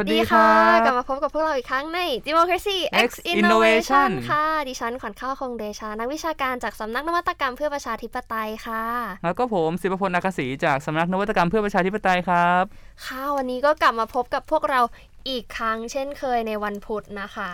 [0.00, 0.48] วัสดีค่ะ
[0.84, 2.78] กลับมาพบกับพวกเราอีกครั้งใน Democracy
[3.08, 8.84] X Innovation ค่ะ ดิฉันขวัญข้าวคงเดชา นักวิชาการจากสำนักนวัตกรรมเพื่อประชาธิปไตยค่ะ
[9.24, 12.64] แล้วก็ผมสิบพลนาคศรีจากสำนักนวัตกรรมเพื่อประชาธิปไตยครับ
[13.06, 14.80] ค่ะ วันนี้ก็กลับมาพบกับพวกเรา
[15.28, 17.50] อีกครั้งเช่นเคยในวันพุธนะคะ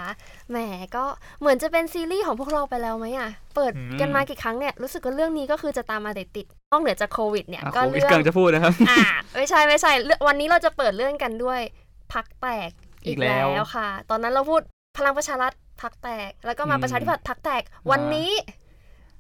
[0.51, 0.57] แหม
[0.97, 1.05] ก็
[1.41, 9.03] เหมือนจะเป็นซีรีส์ของพวกเราไปแล้วไหมอะ เปิดกันมากี่ครั้งเนี่ย รู้สึกว่าเรื่องนี้ก็คือจะตามมาติดติดนอกเหนือจากโควิดเนี่ยอะก็โควิดเรื่องกำลังจะพูดนะครับ อ่า
[9.37, 11.61] ไม่ใช่ไม่ใช่เรื่องวันนี้เราจะเปิดเรื่องกันด้วย
[12.15, 12.71] พรรคแตก
[13.07, 14.61] อีกแล้วค่ะ ตอนนั้นเราพูด
[14.99, 18.31] พลังประชารัฐพรรคแตก แล้วก็มาอืมประชาธิปัตย์พรรคแตก วันนี้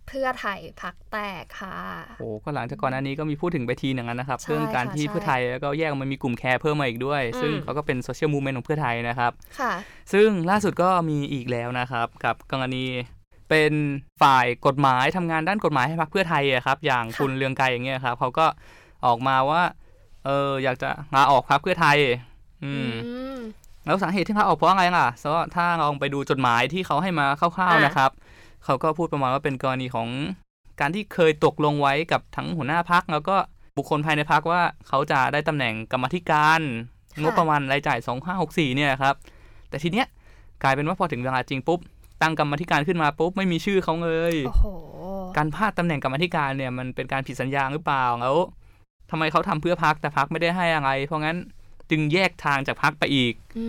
[0.08, 1.78] เพื่อไทยพรรคแตกค่ะ
[2.20, 9.72] โอ้ก็หลังจากก่อนหน้านี้ก็มีพูดถึงไปทีหนึ่งแล้วนะครับใช่เรื่องการที่ค่ะเพื่อไทยแล้วก็แยกออกมามีกลุ่มแคร์เพิ่มมาอีกด้วยอืมซึ่งเขาก็เป็น social movement ของเพื่อไทยนะครับค่ะ
[10.12, 12.84] ซึ่งล่าสุดก็มีอีกแล้วนะครับ กับกรณี
[13.50, 13.72] เป็น
[14.22, 18.46] ฝ่ายกฎหมายทำงานด้านกฎหมายให้พรรคเพื่อไทยอะครับ อย่างค่ะคุณเรืองไกรอย่างเงี้ยครับเขาก็
[19.06, 19.62] ออกมาว่า
[20.24, 21.98] เอออยากจะลาออกพรรคเพื่อไทย
[22.64, 23.38] อืมอืม
[23.86, 28.10] แล้วสาเหตุที่เขาออกเพราะอะไรล่ะเพราะถ้าลองไปดูจดหมายที่เขาให้มาคร่าวอะๆนะครับ
[28.64, 30.08] เขาก็พูดประมาณว่าเป็นกรณีของ
[30.80, 33.36] การที่เคยตกลงไว้กับทั้งหัวหน้าพักแล้วก็
[33.76, 36.60] บุคคลภายในพักว่าเขาจะได้ตำแหน่งกรรมาธิการ
[37.22, 37.98] งบประมาณรายจ่าย
[38.38, 39.14] 2564 เนี่ยครับ
[39.68, 40.06] แต่ทีเนี้ย
[40.62, 41.80] กลายเป็นว่าพอถึงเวลาจริงปุ๊บ
[42.22, 44.66] ตั้งกรรมาธิการขึ้นมาปุ๊บไม่มีชื่อเขาเลยโอ้โห
[45.36, 48.36] การพลาดตำแหน่งกรรมาธิการเนี่ยมันเป็นการผิดสัญญาหรือเปล่าแล้ว
[49.10, 51.36] ทำไมเขาทำเพื่อพักแต่พักไม่ได้ให้อะไร เพราะงั้น
[51.90, 53.64] จึงแยกทางจากพักไปอีกอื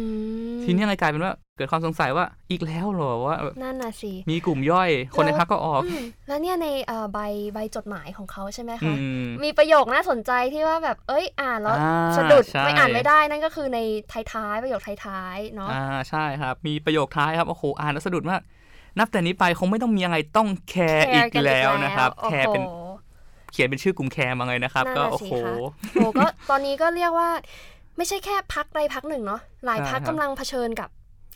[0.58, 7.20] มทีนี้เลยกลายเป็นว่าเกิดความสงสัยว่าอีกแล้วเหรอว่านั่นน่ะสิมีกลุ่มย่อย คนในพักก็ออกอืมแล้วเนี่ยในเอ่อใบ
[7.54, 13.80] ใบจดหมายของเขาใช่ไหมอืคะมมีประโยคน่าสนใจที่ว่าแบบเอ้ยอ่านแล้วอ่าสะดุดใช่ไม่อ่านไม่ได้นั่นก็คือใน
[14.34, 18.42] ท้ายๆประโยคท้ายๆเนาะอ่าใช่ ครับ มีประโยคท้ายครับโอ้โหอ่านแล้วสะดุดมาก
[18.98, 22.64] นับแต่นี้ไปคงไม่ต้องมีอะไรต้องแคร์อีกกันแล้วนะครับโอ้แคโหร์เป็น
[23.52, 25.54] เขียนเป็นชื่อกลุ่มแคร์มาเลยนะครับนั่นก็น่ะโอ้สิโหคะ
[25.94, 27.30] โอ้ก็ตอนนี้ก็เรียกว่า
[27.98, 30.90] ไม่ใช่แค่พรรคใดพรรคหนึ่งเนาะหลายใช่พรรคครับกำลังเผชิญกับ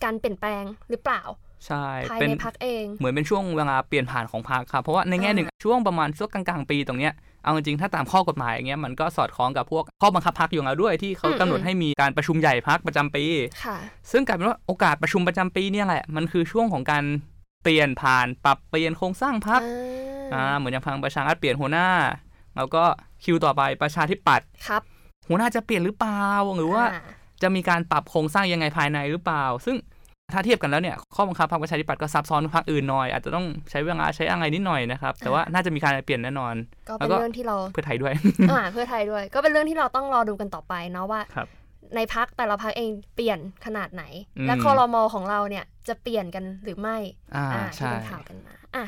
[0.04, 1.22] การเปลี่ยนแปลงหรือเปล่า
[1.66, 7.12] ใช่ภายเป็นในพรรคเอง เหมือนเป็นช่วงเวลาเปลี่ยนผ่านของพรรคครับเพราะว่าในแง่หนึ่งช่วงประมาณช่วงกลางๆ ปีตรงเนี้ย
[7.44, 13.24] เอาจริงๆถ้าตามข้อกฎหมายอย่างเงี้ยมันก็สอดคล้องกับพวกข้อบังคับพรรคอยู่แล้วด้วยที่เขาอืมกำหนดให้มีการประชุมใหญ่พรรคประจำปี
[13.64, 13.76] ค่ะ
[14.10, 17.04] ซึ่งกลายเป็นว่าโอกาสประชุมประจำปีเนี่ยแหละมันคือช่วงของการ
[17.62, 19.60] เปลี่ยนผ่านปรับเปลี่ยนโครงสร้างพัก
[20.32, 21.88] อ่าเหมือนอย่างพังประชารัฐเปลี่ยนหัวหน้า
[22.56, 22.84] แล้วก็
[23.24, 24.82] คิวต่อไปประชาธิปัตย์ครับ
[25.28, 26.24] หัวหน้าจะเปลี่ยนหรือเปล่า
[26.56, 27.00] หรือว่าอ่
[27.42, 29.76] จะมีการปรับโครงสร้างยังไงภายในหรือเปล่า ซึ่ง
[30.32, 36.54] ถ้าเทียบกันแล้วเนี่ยข้อบังคับพรรคประชาธิปัตย์ก็ซับซ้อนกว่าพรรคอื่นหน่อยอาจจะต้องใช้เวลาใช้อะไรนิดหน่อยนะครับ แต่ว่าน่าจะมีการเปลี่ยนแน่นอน
[36.88, 38.12] ก็แล้เป็นวก็เรื่องที่เราเพื่อไทยด้วย
[38.50, 41.48] อ่าเพื่อไทยด้วย ก็เป็นเรื่องที่เราต้องรอดูกันต่อไปเนาะว่าครับ
[41.96, 44.04] ในพักแต่ละพักเองเปลี่ยนขนาดไหน
[44.38, 46.96] อืมและคอรมอของเราเนี่ยจะเปลี่ยนกันหรือไม่
[47.36, 48.84] อ่าอ่าที่ใช่เป็นข่าวกันมาอะ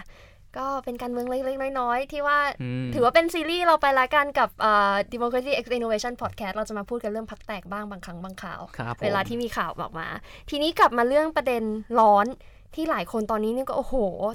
[0.57, 2.39] ก็เป็นการเมืองเล็กๆ น้อยๆ ที่ว่า
[2.83, 10.09] มถือว่าเป็นซีรีส์เราไปละกันกับเอ่อ Democracy X Innovation Podcast เราจะมาพูดกันเรื่องพักแตกบ้างบางครั้งบางข่าวครับผมเวลาที่มีข่าวออกมา
[10.51, 11.63] ทีนี้กลับมาเรื่องประเด็น
[12.01, 12.27] ร้อน
[12.75, 13.95] ที่หลายคนตอนนี้นี่ก็โอ้โห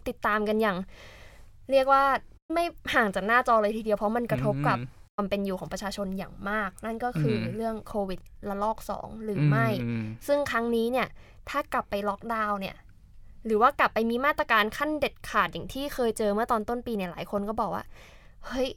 [0.09, 0.77] ติดตามกันอย่าง
[1.71, 2.03] เรียกว่า
[2.53, 2.63] ไม่
[2.93, 8.19] ห่างจากหน้าจอเลยทีเดียว เพราะมันกระทบกับอืมความเป็นอยู่ของประชาชนอย่างมาก นั่นก็คืออมเรื่องโควิด
[8.49, 11.07] ระลอกสองหรือไม่อืมซึ่งครั้งนี้เนี่ย
[11.49, 12.75] ถ้ากลับไปล็อกดาวน์เนี่ย
[13.45, 17.83] หรือว่ากลับไปมีมาตรการขั้นเด็ดขาดอย่างที่เคยเจอเมื่อตอนต้นปีเนี่ยหลายคนก็บอกว่า
[18.45, 18.69] เฮ้ย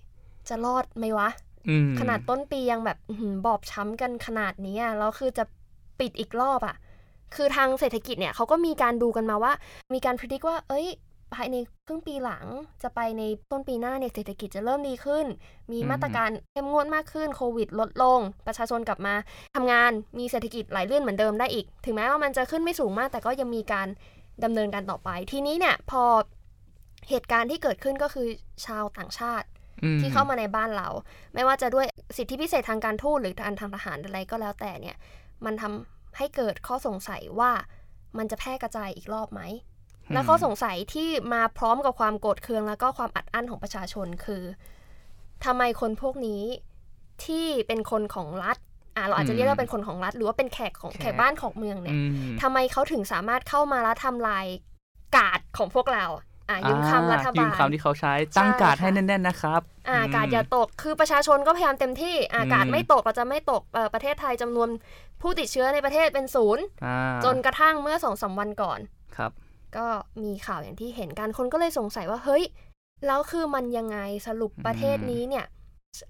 [0.48, 1.28] จะรอดไหมวะ
[1.68, 5.44] อืมขนาดต้นปียังแบบอื้อหือบอบช้ำกันขนาดนี้อะแล้วคือจะ
[6.00, 6.76] ปิดอีกรอบอะ
[7.34, 9.52] คือทางเศรษฐกิจเนี่ยเขาก็มีการดูกันมาว่า
[9.94, 10.86] มีการพิจิตว่า เอ้ย
[11.34, 11.56] ภายใน
[11.86, 12.46] ครึ่งปีหลัง
[12.82, 15.26] จะไปในต้นปีหน้าเนี่ยเศรษฐกิจจะเริ่มดีขึ้น
[15.72, 19.14] มีมาตรการเข้มงวดมากขึ้นโควิดลดลง ประชาชนกลับมา
[19.56, 23.88] ทำงานมีเศรษฐกิจไหลลื่นเหมือนเดิมได้อีก ถึงแม้ว่ามันจะขึ้นไม่สูงมาก แต่ก็ยังมีการ
[24.44, 26.02] ดำเนินการต่อไป ทีนี้เนี่ยพอ
[27.08, 28.26] เหตุการณ์ที่เกิดขึ้นก็คือ
[28.66, 29.46] ชาวต่างชาติ
[29.82, 30.88] อืมที่เข้ามาในบ้านเรา
[31.34, 31.86] ไม่ว่าจะด้วย
[32.16, 34.96] สิทธิพิเศษทางการทูตหรือทางทางทหารอะไรก็แล้วแต่เนี่ย
[35.44, 37.50] มันทำให้เกิดข้อสงสัยว่า
[38.18, 39.40] มันจะแพร่กระจายอีกรอบไหม
[40.12, 44.42] และข้อสงสัยที่มาพร้อมกับความโกรธเคือง แล้วก็ความอัดอั้นของประชาชนคือ
[45.44, 46.42] ทำไมคนพวกนี้
[47.24, 48.58] ที่เป็นคนของรัฐ
[48.96, 52.00] อะเราอาจจะเรียกว่าเป็นคนของรัฐ หรือว่าเป็นแขกของแขกบ้านของเมืองเนี่ยอื
[52.32, 54.46] มทำไมเขาถึงสามารถเข้ามาแล้วทำลาย
[55.16, 56.06] กาดของพวกเรา
[56.50, 64.68] อะยืมคำรัฐอ่บายืลมคำที่เขาใช้ตั้งการ์ดให้แน่นๆนะครับอ่ากาดอย่าตกคือประชาชนก็พยายามเต็มที่อ่ากาดอืมไม่ตกเราจะไม่ตกเอ่อประเทศไทยจำนวน
[65.22, 68.80] ผู้ติดเชื้อในประเทศเป็นศูนย์อ่าจนกระทั่งเมื่อสองสามวันก่อน
[69.16, 69.32] ครับ
[69.76, 69.86] ก็
[70.22, 72.44] มีข่าวอย่างที่เห็นกันคนก็เลยสงสัยว่าเฮ้ย
[73.06, 75.44] แล้วคือมันยังไงสรุปประเทศนี้เนี่ย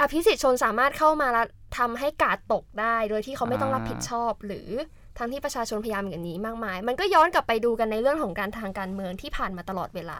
[0.01, 1.47] อภิสิทธิชนสามารถเข้ามาแล้ว
[1.79, 4.69] ทำให้กาดตกได้ โดยที่เขาไม่ต้องรับผิดชอบ หรือ
[5.19, 10.19] ทั้งที่ประชาชนพยายามอย่างนี้มากมาย มันก็ย้อนกลับไปดูกันในเรื่องของการทางการเมืองที่ผ่านมาตลอดเวลา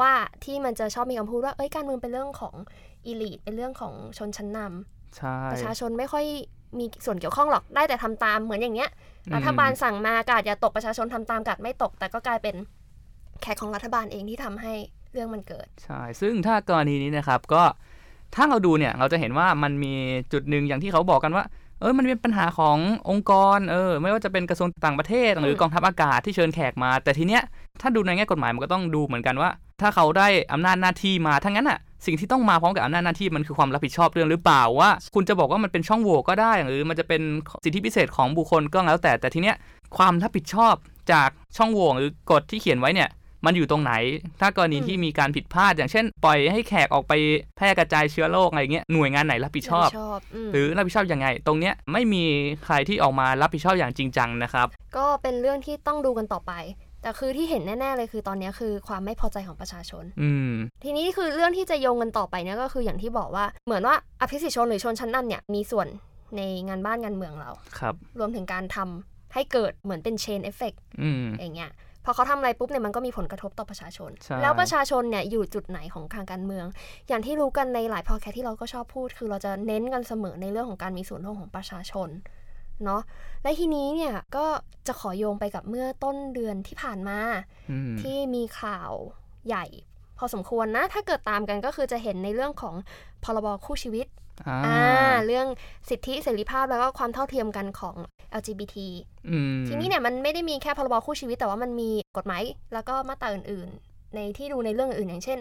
[0.00, 0.12] ว่า
[0.44, 2.54] ที่มันจะชอบมีคำพูดว่าเอ้ยการเมืองเป็นเรื่องของ
[3.06, 6.24] อีลิทเป็นเรื่องของชนชั้นนำใช่ประชาชนไม่ค่อย
[6.78, 8.90] มีส่วนเกี่ยวข้องหรอกได้แต่ทำตามเหมือนอย่างเงี้ย
[9.34, 12.56] รัฐบาลสั่งมากาดอย่าตกประชาชนทำตามกาดไม่ตก แต่ก็กลายเป็น
[13.40, 14.74] แขกของรัฐบาลเองที่ทำให้
[15.12, 17.62] เรื่องมันเกิดใช่ซึ่งถ้ากรณีนี้นะครับก็
[18.34, 19.94] ถ้าเราดูเนี่ยเราจะเห็นว่ามันมี
[20.32, 21.44] จุดหนึ่งอย่างที่เขาบอกกันว่า
[21.80, 22.78] เออมันเป็นปัญหาของ
[23.10, 27.42] องค์กรเออไม่ว่าจะเป็นกระทรวงต่างประเทศ หรือกองทัพอากาศที่เชิญแขกมา แต่ทีเนี้ย
[27.80, 29.50] ถ้าดูในแง่กฎหมายมันก็ต้องดูเหมือนกันว่า
[29.80, 37.22] ถ้าเขาได้อำนาจหน้าที่มาทั้งนั้นอะสิ่งที่ต้องมาพร้อมกับอำนาจหน้าที่มันคือความรับผิดชอบเรื่องหรือเปล่าว่า คุณจะบอกว่ามันเป็นช่องโหว่ก็ได้ หรือมันจะเป็น
[37.64, 39.56] สิทธิพิเศษของบุคคลก็แล้วแต่แต่ทีเนี้ย
[39.96, 40.74] ความรับผิดชอบ
[41.12, 43.08] จากช่องโหว่หรือกฎที่เขียนไว้เนี่ย
[43.46, 43.92] มันอยู่ตรงไหน
[44.40, 47.12] ถ้ากรณีที่มีการผิดพลาด อย่างเช่น ปล่อยให้แขกออกไป
[47.56, 49.88] แพร่กระจายเชื้อโรคอะไรเงี้ยหน่วยงานไหนรับผิดชอบ
[50.52, 52.24] หรือรับผิดชอบยังไง ตรงเนี้ยไม่มี
[52.64, 54.66] ใครที่ออกมารับผิดชอบอย่างจริงจังนะครับ
[54.96, 56.52] ก็เป็นเรื่องที่ต้องดูกันต่อไป
[57.02, 60.52] แต่คือที่เห็นแน่ ๆ เลยคือตอนนี้คือความไม่พอใจของประชาชน อืม
[60.84, 65.86] ทีนี้คือเรื่องที่จะโยงกันต่อไปเนี่ยก็คืออย่างที่บอกว่าเหมือนว่าอภิสิทธิชนหรือชนชั้นนำเนี่ยมีส่วน
[66.36, 71.70] ในงานบ้านงานเมืองเราครับ รวมถึงการทำให้เกิดเหมือนเป็น chain effect อืมอย่างเงี้ย
[72.04, 76.66] พอเขาทำอะไรปุ๊บเนี่ยมันก็มีผลกระทบต่อประชาชนใช่แล้วประชาชนเนี่ยอยู่จุดไหนของทางการเมือง
[77.08, 82.08] อย่างที่รู้กันในหลายพอแคสที่เราก็ชอบพูด คือเราจะเน้นกันเสมอในเรื่องของการมีส่วนร่วมของประชาชน
[82.84, 83.02] เนาะ
[83.42, 84.46] และทีนี้เนี่ยก็
[84.86, 87.18] จะขอโยงไปกับเมื่อต้นเดือนที่ผ่านมา
[87.70, 88.92] อืมที่มีข่าว
[89.48, 89.66] ใหญ่
[90.18, 92.74] พอสมควรนะ ถ้าเกิดตามกันก็คือจะเห็นในเรื่องของ
[93.24, 94.06] พรบคู่ชีวิต
[94.48, 95.46] อ่าอ่าเรื่อง
[95.88, 97.96] สิทธิเสรีภาพแล้วก็ความเท่าเทียมกันของ
[98.40, 98.76] LGBT
[99.28, 102.42] อืมทีนี้เนี่ยมันไม่ได้มีแค่พรบคู่ชีวิตแต่ว่ามันมีกฎหมาย
[102.74, 105.38] แล้วก็มาตราอื่นๆ ในที่ดูในเรื่องอื่นๆอย่างเช่น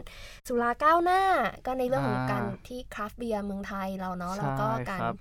[0.48, 1.22] สุราก้าวหน้า
[1.66, 5.16] ก็ในเรื่องของการที่คราฟต์เบียร์เมืองไทยเราเนาะแล้วก็การใช่ครับ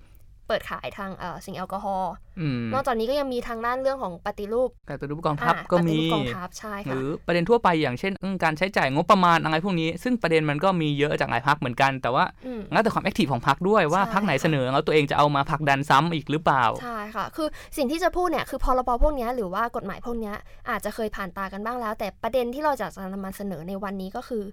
[0.51, 20.35] เปิดขายทางเอ่อสิ่งแอลกอฮอล์อืมนอกจากนี้ก็ยังมีทางด้านเรื่องของปฏิรูปการปฏิรูปกองทัพอ่าก็ปฏิมีรูปกองทัพใช่หค่ะรือประเด็นทั่วไปอย่างเช่นเรื่องการใช้จ่ายงบประมาณอะไรพวกนี้ ซึ่งประเด็นมันก็มีเยอะจากหลายพรรคเหมือนกัน แต่ว่าอืมแล้วแต่ความ active ของพรรคด้วยว่าใช่พรรคไหนค่ะเสนอแล้วตัวเองจะเอามาผลักดันซ้ำอีกหรือเปล่าใช่ค่ะ คือสิ่งที่จะพูดเนี่ยคือพรบพวกเนี้ยหรือว่ากฎหมายพวกเนี้ย
[20.71, 24.45] อาจจะเคยผ่านตากันบ้างแล้ว แต่ประเด็นที่เราจะนำมาเสนอในวันนี้ก็คือ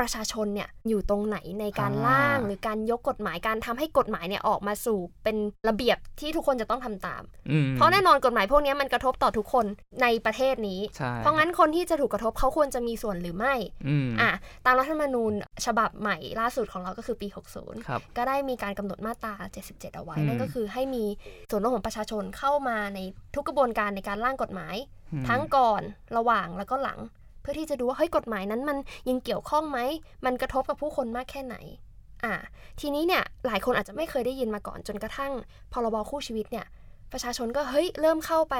[0.00, 5.36] ประชาชนเนี่ยอยู่ตรงไหนในการอ่าร่างหรือการยกกฎหมายการทำให้กฎหมายเนี่ยออกมาสู่เป็น
[5.68, 9.66] ระเบียบที่ทุกคนจะต้องทำตามอืมเพราะแน่นอนกฎหมายพวกเนี้ยมันกระทบต่อทุกคน
[10.02, 13.54] ในประเทศนี้ใช่เพราะงั้นคนที่จะถูกกระทบเขาควรจะมีส่วนหรือไม่
[13.88, 14.30] อืมอะ
[14.66, 15.32] ตามรัฐธรรมนูญ
[15.66, 17.28] ฉบับใหม่ล่าสุดของเราก็คือปี
[17.58, 19.34] 60ครับก็ได้มีการกำหนดมาตรา
[19.66, 21.04] 77 เอาไว้อืมนั่นก็คือให้มี
[21.50, 22.98] ส่วนร่วมของประชาชนเข้ามาใน
[23.34, 24.76] ทุกกระบวนการในการร่างกฎหมาย
[25.12, 25.82] อืมทั้งก่อน
[26.16, 28.78] ระหว่างแล้วก็หลังเพื่อที่จะดูว่าเฮ้ยกฎหมายนั้นมัน
[29.08, 29.78] ยังเกี่ยวข้องไหม
[30.24, 31.56] มันกระทบกับผู้คนมากแค่ไหน
[32.24, 32.34] อ่า
[32.80, 35.32] ทีนี้เนี่ยหลายคนอาจจะไม่เคยได้ยินมาก่อนจนกระทั่ง
[35.72, 36.66] พรบคู่ชีวิตเนี่ย
[37.12, 38.56] ประชาชนก็เฮ้ยเริ่มเข้าไป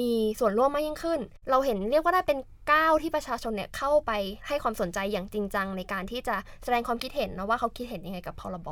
[0.00, 2.38] มีส่วนร่วมมากยิ่งขึ้น เราเห็นเรียกว่าได้เป็น
[2.72, 4.12] ก้าวที่ประชาชนเนี่ยเข้าไป
[4.46, 8.68] ให้ความสนใจอย่างจริงจังในการที่จะแสดงความคิดเห็นนะว่าเขาคิดเห็นยังไงกับพรบ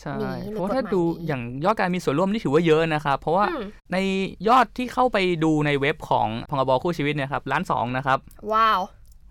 [0.00, 3.62] ใช่นี้หรือเพราะว่าถ้ากฎหมายดูนี้อย่างยอดการมีส่วนร่วมนี่ถือว่าเยอะนะครับ เพราะว่าอืม
[3.92, 3.96] ใน
[4.48, 8.18] ยอดที่เข้าไปดูในเว็บของพรบคู่ชีวิตเนยครับล้านสองนะครับ
[8.52, 8.80] ว้าว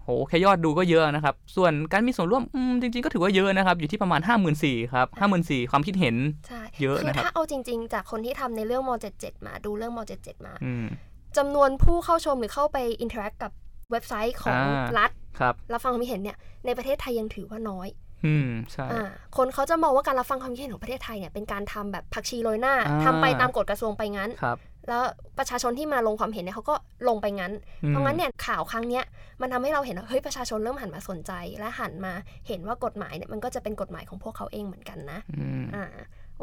[0.04, 5.08] โหแค่ยอดดูก็เยอะนะครับ ส่วนการมีส่วนร่วมอืมจริง ๆ ก็ถือว่าเยอะนะครับ อยู่ที่ประมาณ 5 4 0 0 0ครับ
[5.40, 6.16] 54,000ความคิดเห็น
[6.48, 10.86] ใช่เยอะคือนะครับถ้าเอาจริง ๆ จากคนที่ทำในเรื่องม .77 มาดูเรื่องม .77 มาอืม
[11.38, 13.52] จำนวนผู้เข้าชมหรือเข้าไป interact กับ
[13.92, 17.88] เว็บไซต์ของอ่ารัฐครับรับฟังความคิดเห็นเนี่ยในประเทศไทยยังถือว่าน้อย
[18.26, 19.04] อืมใช่อ่า
[19.38, 25.04] คนเขาจะมองว่าการรับฟังความคิดเห็นของประเทศไทยเนี่ยเป็นการทำแบบผักชีโรยหน้าอ่าทำไปตามกฎกระทรวงไปงั้นครับแล้ว
[25.38, 26.76] ประชาชนที่มาลงความเห็นเนี่ยเขาก็
[27.08, 27.54] ลงไปงั้น
[27.84, 29.04] อืมเพราะงั้นเนี่ยข่าวครั้งเนี้ย
[29.42, 32.14] มันทำให้เราเห็นว่าเฮ้ยประชาชนเริ่มหันมาสนใจ และหันมา
[32.48, 35.86] เห็นว่ากฎหมายเนี่ยมันก็จะเป็นกฎหมายของพวกเขาเองเหมือนกันนะอืมอ่า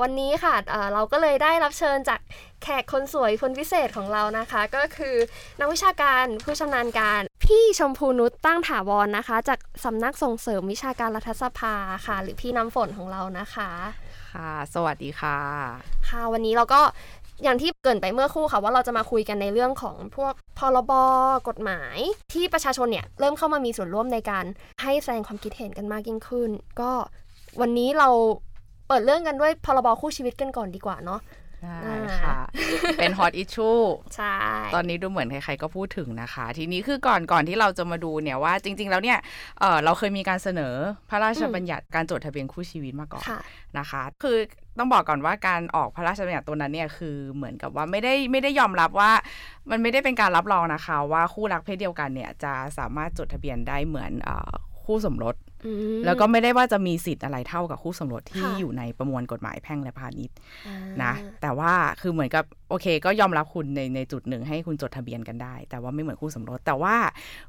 [0.01, 2.21] วันนี้ค่ะเอ่อเราก็เลยได้รับเชิญจาก
[2.63, 5.17] แขกคนสวยคนพิเศษของเรานะคะ ก็คือ
[5.61, 11.75] นักวิชาการผู้ชำนาญการ พี่ชมพูนุชตั้งถาวรนะคะ จากสำนักส่งเสริมวิชาการรัฐสภา
[12.07, 13.71] ค่ะ หรือพี่น้ำฝนของเรานะคะ
[14.33, 15.39] ค่ะ สวัสดีค่ะ
[16.09, 16.81] ค่ะวันนี้เราก็
[17.43, 20.93] อย่างที่เกรินไปเมื่อครู่ค่ะว่าเราจะมาคุยกันในเรื่องของพวกพรบ
[21.49, 21.99] กฎหมาย
[22.35, 24.45] ที่ประชาชนเนี่ยเริ่มเข้ามามีส่วนร่วมในการ
[24.83, 26.91] ให้แสดงความคิดเห็นกันมากยิ่งขึ้น ก็
[27.61, 28.09] วันนี้เรา
[28.89, 31.21] เปิดเรื่องกันด้วยพรบคู่ชีวิตกันก่อนดีกว่าเนาะ
[31.83, 32.39] ได้ค่ะ
[32.99, 33.71] เป็นฮอตอิชชู
[34.17, 34.35] ใช่
[34.75, 39.19] ตอนนี้ดูเหมือนใครๆก็พูดถึงนะคะ ทีนี้คือก่อนก่อนที่เราจะมาดูเนี่ยว่าจริง ๆ แล้วเนี่ย
[39.61, 40.75] เออเราเคยมีการเสนอ
[41.11, 43.41] พระราชบัญญัติการจดทะเบียนคู่ชีวิตมาก่อนค่ะ
[43.79, 44.37] นะคะ คือ
[44.79, 49.13] ต้องบอกก่อนว่าการออกพระราชบัญญัติตัวนั้นเนี่ยคือเหมือนกับว่าไม่ได้ไม่ได้ยอมรับว่า
[49.71, 54.53] มันไม่ได้เป็นการรับรองนะคะ ว่าคู่รักเพศเดียวกันเนี่ยจะสามารถจดทะเบียนได้เหมือนเออ
[54.85, 55.54] คู่สมรสอืม
[56.05, 60.37] แล้วก็ไม่ได้ว่าจะมีสิทธิ์อะไรเท่ากับคู่สมรสที่ค่ะอยู่ในประมวลกฎหมายแพ่งและพาณิชย์
[60.69, 66.97] อ่านะ แต่ว่าคือเหมือนกับโอเค ก็ยอมรับคุณในในจุดหนึ่งให้คุณจดทะเบียนกันได้ แต่ว่าไม่เหมือนคู่สมรส แต่ว่า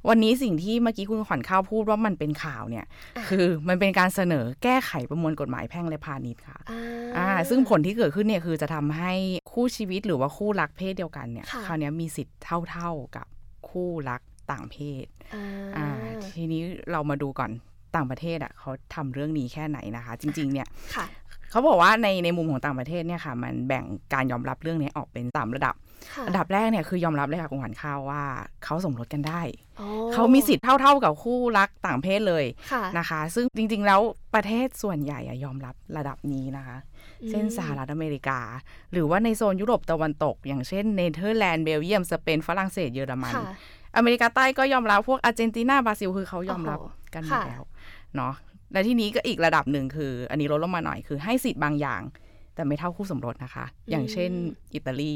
[0.07, 2.85] วันนี้สิ่งที่เมื่อกี้คุณขวัญข้าวพูดว่ามันเป็นข่าวเนี่ย
[3.29, 6.81] คือมันเป็นการเสนอแก้ไขประมวลกฎหมายแพ่งและพาณิชย์ค่ะอ่า
[7.17, 9.13] อ่าซึ่งผลที่เกิดขึ้นเนี่ยคือจะทำให้
[9.53, 12.37] คู่ชีวิตหรือว่าคู่รักเพศเดียวกันเนี่ยค่ะคราวเนี้ยมีสิทธิ์
[12.69, 13.27] เท่า ๆกับ
[13.69, 15.05] คู่รักต่างเพศ
[15.35, 15.45] อ่า
[15.77, 15.87] อ่า
[16.35, 17.51] ทีนี้เรามาดูก่อน
[17.95, 21.05] ต่างประเทศอะเขาทำเรื่องนี้แค่ไหนนะคะ จริง ๆ เนี่ยค่ะ
[21.51, 25.75] เขาบอกว่าในในมุมของต่างประเทศเนี่ยค่ะ มันแบ่งการยอมรับเรื่องนี้ออกเป็นสามระดับ
[26.13, 28.23] ค่ะระดับแรกเนี่ยคือยอมรับเลยค่ะคุณขวัญข้าวว่า
[28.63, 29.41] เขาสมรสกันได้
[29.79, 34.01] อ๋อเขามีสิทธิ์เท่าๆกับคู่รักต่างเพศเลยค่ะนะคะ ซึ่งจริง ๆ แล้ว
[34.35, 36.77] ประเทศส่วนใหญ่อะยอมรับระดับนี้นะคะ
[37.29, 38.39] เช่นสหรัฐอเมริกา
[38.91, 43.51] หรือว่าในโซนยุโรปตะวันตก อย่างเช่นเนเธอร์แลนด์เบลเยียมสเปนฝรั่งเศสเยอรมันค่ะ
[43.97, 47.63] อเมริกาใต้ก็ยอมรับพวกอาร์เจนตินาบราซิลคือเขายอมรับโอ้โหกันหมดค่ะแล้ว
[48.17, 48.33] เนาะ
[48.71, 52.01] และที่นี้ก็อีกระดับหนึ่งคือ อันนี้ลดลงมาหน่อยคือให้สิทธิ์บางอย่าง
[52.55, 54.31] แต่ไม่เท่าคู่สมรสนะคะ อย่างเช่น
[54.73, 55.13] อิตาลี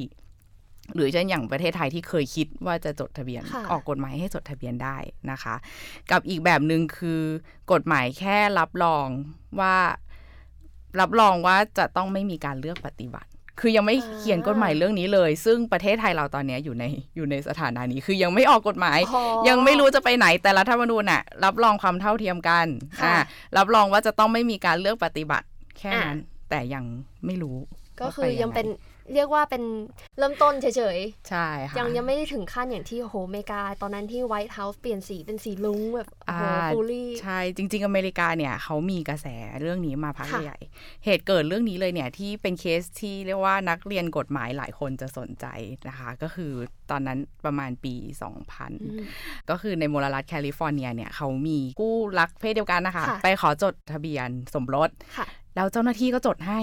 [0.96, 4.98] หรือเช่นอย่างประเทศไทยที่เคยคิดว่าจะจดทะเบียนค่ะออกกฎหมายให้จดทะเบียนได้
[5.32, 5.56] นะคะ
[6.12, 7.22] กับอีกแบบหนึ่งคือ
[7.72, 9.08] กฎหมายแค่รับรอง
[9.60, 9.76] ว่า
[11.00, 13.29] รับรองว่าจะต้องไม่มีการเลือกปฏิบัติ
[13.62, 16.84] คือยังไม่อ่าเขียนกฎหมายเรื่องนี้เลย ซึ่งประเทศไทยเราตอนเนี้ยอยู่ใน
[17.16, 22.66] อยู่ในสถานะนี้ คือยังไม่ออกกฎหมายอ๋อยังไม่รู้จะไปไหนแต่รัฐธรรมนูญน่ะรับรองความเท่าเทียมกัน
[23.02, 23.16] ค่ะอ่า
[23.58, 25.46] รับรองว่าจะต้องไม่มีการเลือกปฏิบัติ
[25.78, 26.84] แค่อะนั้นแต่ยัง
[27.26, 27.58] ไม่รู้
[28.00, 28.68] ก็ว่าคืไปอยังเป็น
[29.14, 29.64] เรียกว่าเป็น
[30.18, 30.98] เริ่มต้นเฉย
[31.30, 39.28] ใช่ค่ะๆยังยังไม่ได้ถึงขั้นอย่างที่โอ้โหอเมริกา ตอนนั้นที่ White House เปลี่ยนสีเป็นสีรุ้งแบบโอ้โหอ่า fullี่ ใช่ จริง ๆ อเมริกาเนี่ยเขามีกระแส
[39.62, 40.60] เรื่องนี้มาพักค่ะใหญ่
[41.06, 45.46] เหตุเกิดเรื่องนี้เลยเนี่ยที่เป็นเคสที่เรียกว่านักเรียนกฎหมายหลายคนจะสนใจ
[45.88, 46.52] นะคะ ก็คือ
[46.92, 47.94] ตอนนั้นประมาณปี
[48.72, 56.60] 2000 ก็คือในมลรัฐแคลิฟอร์เนียเนี่ยเขามีกู้รักเพศเดียวกันนะคะค่ะไปขอจดทะเบียนสมรสค่ะแล้วเจ้าหน้าที่ก็จดให้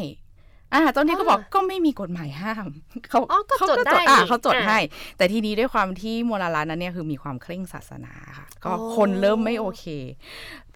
[0.74, 2.66] อ่าเจ้าหน้าที่ก็บอกอ่าก็ไม่มีกฎหมายห้าม
[3.10, 4.78] เขาอ๋อก็เขาจดได้อ่านี่เขาจดอ่าให้
[5.16, 9.84] แต่ทีนี้ด้วยความที่มลรัฐนั้นเนี่ยคือมีความเคร่งศาสนาค่ะ ก็อ๋อคนเริ่มไม่โอเค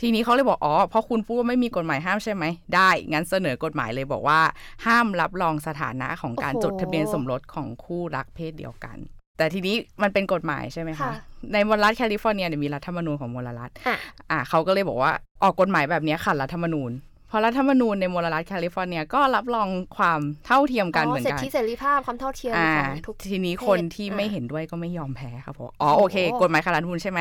[0.01, 2.45] ทีนี้เขาเลยบอกอ๋อเพราะคุณพูดว่าไม่มีกฎหมายห้ามใช่ไหม
[2.75, 4.41] ได้ งั้นเสนอกฎหมายเลยบอกว่า
[4.87, 8.99] ห้ามรับรองสถานะของการจดทะเบียนสมรสของคู่รักเพศเดียวกัน
[9.39, 11.13] แต่ทีนี้มันเป็นกฎหมายใช่ไหมคะค่ะ
[11.53, 13.97] ในมลรัฐแคลิฟอร์เนียเนี่ยมีรัฐธรรมนูญของมลรัฐอะ
[14.31, 16.91] อ่าเขาก็เลยบอกว่าออกกฎหมายแบบเนี้ยขัดรัฐธรรมนูญ
[17.31, 27.21] เพราะรัฐธรรมนูญในมลรัฐแคลิฟอร์เนียก็รับรองความเท่าเทียมกันเหมือนสิทกันธิเสรีภาพความเท่าเทียมอ่าของทุกทีนี้เพศคนที่อ่าไม่เห็นด้วยก็ไม่ยอมแพ้ครับผมอ๋อโอ้โอโหเค กฎหมายขัดรัฐธรรมนูญใช่ไหม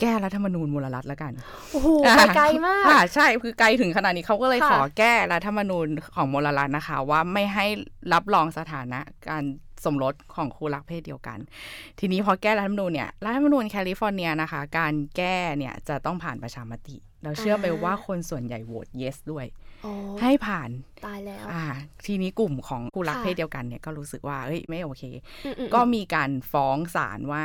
[0.00, 1.32] แก้รัฐธรรมนูญมลรัฐแล้วกัน
[1.72, 5.86] โอ้โหอ่าไปไกลมากอ่าใช่คือไกลถึงขนาดนี้เขาก็เลยค่ะขอแก้รัฐธรรมนูญ
[6.16, 7.66] ของมลรัฐนะคะ ว่าไม่ให้
[8.12, 9.44] รับรองสถานะการ
[9.84, 11.38] สมรสของคู่รักเพศเดียวกัน
[12.00, 16.96] ทีนี้พอแก้รัฐธรรมนูญเนี่ยรัฐธรรมนูญแคลิฟอร์เนียนะคะ การแก้เนี่ยจะต้องผ่านประชามติ
[17.26, 19.46] เราเชื่อไปว่าคนส่วนใหญ่โหวต yes ด้วย
[19.84, 20.70] อ๋อให้ผ่าน
[21.06, 21.64] ตายแล้ว่า
[22.06, 25.02] ทีนี้กลุ่มของคู่รักค่ะเพศเดียวกันเนี่ยก็รู้สึกว่าเฮ้ยไม่โอเค
[25.44, 27.40] อืมอืมก็มีการฟ้องศาลว่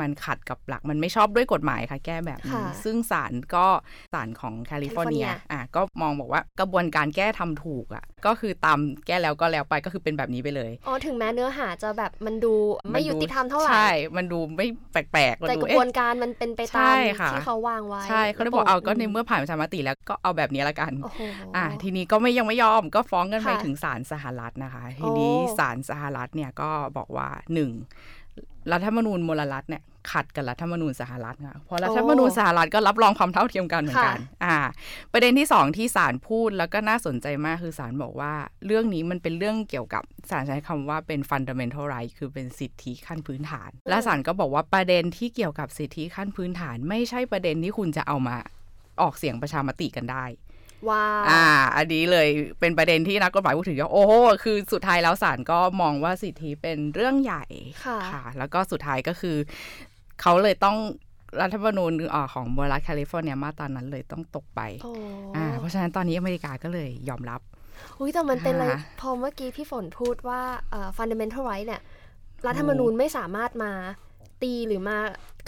[0.00, 3.66] มันขัดกับหลักมันไม่ชอบด้วยกฎหมายค่ะ แก้แบบนี้ค่ะซึ่งศาลก็
[4.14, 12.54] ศาลของแคลิฟอร์เนียแคลิฟอร์เนียอะก็มองบอกว่ากระบวนการแก้ทำถูกอะก็คือตามแก้แล้วก็แล้วไปก็คือเป็นแบบนี้ไปเลยอ๋อถึงแม้เนื้อหาจะแบบมันดู
[12.92, 21.20] ไม่ยุติธรรมเท่าไหร่ใช่ มันดูไม่แปลกๆมันแต่ดูกระบเอ๊ะวนการมันเป็นไปใช่ตามค่ะที่เขาวางไว้ใช่เขาเลยบอกเอาก็ในมเมื่อผ่านประชามติแล้วก็เอาแบบนี้ละกันโอ้โห
[21.56, 27.70] อ่าทีนี้ก็ไม่ยังไม่ยอมก็ฟ้องกันไปค่ะถึงศาลสหรัฐนะคะ ทีนี้โอ้ศาลสหรัฐเนี่ยก็บอกว่าหนึ่ง
[28.72, 34.56] รัฐธรรมนูญมลรัฐเนี่ยขัดกับรัฐธรรมนูญสหรัฐค่ะเพราะรัฐธรรมนูญสหรัฐก็รับรองความเท่าเทียมกันเหมือนกัน อ่า
[35.12, 38.32] ประเด็นที่สองที่ศาลพูดแล้วก็น่าสนใจมากคือศาลบอกว่า
[38.66, 48.36] เรื่องนี้มันเป็นเรื่องเกี่ยวกับศาลใช้คำว่าเป็น fundamental right คือเป็นสิทธิขั้นพื้นฐาน และศาลก็บอกว่าประเด็นที่เกี่ยวกับสิทธิขั้นพื้นฐาน ไม่ใช่ประเด็นที่คุณจะเอามา
[49.02, 50.24] ออกเสียงประชามติกันได้
[50.88, 51.44] ว้าวอ่า
[51.76, 52.28] อันนี้เลย
[52.60, 54.12] เป็นประเด็นที่นักกฎหมายพูดถึงว่าโอ้โห
[54.44, 57.44] คือสุดท้ายแล้วศาลก็มองว่าสิทธิเป็นเรื่องใหญ่
[57.84, 59.36] ค่ะแล้วก็สุดท้ายก็คือ
[60.20, 60.76] เขาเลยต้อง
[61.40, 64.92] รัฐธรรมนูญอ่าของบรัฐแคลิฟอร์เนียมาตรานั้นเลยต้องตกไปโอ้
[65.36, 67.40] อ่าเพราะฉะนั้นตอนนี้อเมริกาก็เลยยอมรับ
[67.98, 71.82] อุ้ยแต่มันเป็นอะไรอ่าพอเมื่อกี้พี่ฝนพูดว่าเอ่อ fundamental right เนี่ย
[72.46, 73.72] รัฐธรรมนูญไม่สามารถมา
[74.42, 74.98] ตีหรือมา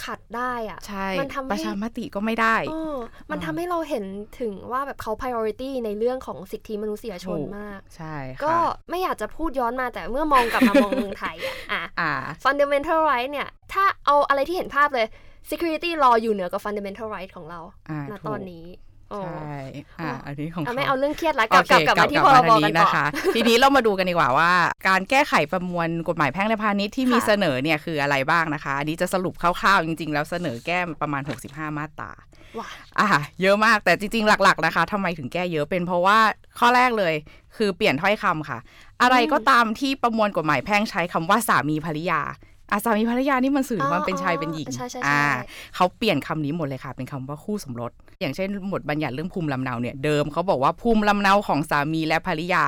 [0.05, 2.97] ขัดได้อะใช่มันทำให้ประชามติก็ไม่ได้เออ
[3.31, 4.05] มันทำให้เราเห็น
[4.41, 8.55] ถึงว่าแบบเขา priority ในเรื่องของสิทธิมนุษยชนถูกมาก ใช่ค่ะก็
[8.91, 12.13] ไม่อยากจะพูดย้อนมาแต่เมื่อมองกลับมามองเมืองไทยอะอะอ่า
[12.45, 15.07] fundamental right เนี่ย ถ้าเอาอะไรที่เห็นภาพเลย
[15.51, 17.61] security law อยู่เหนือกับ fundamental right ของเรา
[17.91, 19.57] อ่าณถูกตอนนี้อ๋อ ใช่
[20.01, 24.53] อ่าอันนี้ของอะเขาไม่เอาเรื่องเครียดละกลับโอกเคลับกลับมาที่พรบทางกันนี้ต่อนะคะ ทีนี้เรามาดูกันดีกว่าว่า
[24.89, 32.11] การแก้ไขประมวลกฎหมายแพ่งและพาณิชย์ที่มีค่ะเสนอเนี่ยคืออะไรบ้างนะคะ อันนี้จะสรุปคร่าวๆจริง ๆ แล้วเสนอแก้ประมาณ 65 มาตรา
[32.59, 32.69] ว้า
[32.99, 33.09] อ่า
[33.43, 36.19] เยอะมากแต่จริง ๆ หลัก ๆ นะคะทำไมถึงแก้เยอะเป็นเพราะว่า
[36.59, 37.15] ข้อแรกเลย
[37.57, 38.59] คือเปลี่ยนถ้อยคำค่ะ
[39.03, 42.21] อะไรก็ตามที่ประมวลกฎหมายแพ่งใช้คำว่าสามีภรรยา
[42.71, 45.45] อะสามีภรรยานี่มันสื่อว่าเป็นชายเป็นหญิงใช่ใช่อ่าใช่
[45.77, 47.93] เขาเปลี่ยนคำนี้หมดเลยค่ะ เป็นคำว่าคู่สมรส
[48.25, 52.65] อย่างเช่นหมวดบัญญัติเรื่องภูมิลำเนาเนี่ยเดิมเขาบอกว่าภูมิลำเนาของสามีและภรรยา